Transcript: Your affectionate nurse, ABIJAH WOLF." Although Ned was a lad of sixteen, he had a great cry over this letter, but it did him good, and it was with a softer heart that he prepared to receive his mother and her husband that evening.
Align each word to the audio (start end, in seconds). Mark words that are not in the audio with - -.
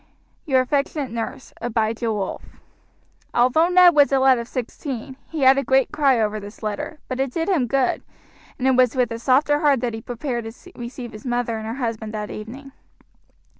Your 0.47 0.61
affectionate 0.61 1.11
nurse, 1.11 1.53
ABIJAH 1.61 2.11
WOLF." 2.11 2.41
Although 3.35 3.67
Ned 3.69 3.93
was 3.93 4.11
a 4.11 4.17
lad 4.17 4.39
of 4.39 4.47
sixteen, 4.47 5.15
he 5.29 5.41
had 5.41 5.59
a 5.59 5.63
great 5.63 5.91
cry 5.91 6.19
over 6.19 6.39
this 6.39 6.63
letter, 6.63 6.97
but 7.07 7.19
it 7.19 7.31
did 7.31 7.47
him 7.47 7.67
good, 7.67 8.01
and 8.57 8.67
it 8.67 8.71
was 8.75 8.95
with 8.95 9.11
a 9.11 9.19
softer 9.19 9.59
heart 9.59 9.81
that 9.81 9.93
he 9.93 10.01
prepared 10.01 10.45
to 10.51 10.71
receive 10.73 11.11
his 11.11 11.23
mother 11.27 11.59
and 11.59 11.67
her 11.67 11.75
husband 11.75 12.15
that 12.15 12.31
evening. 12.31 12.71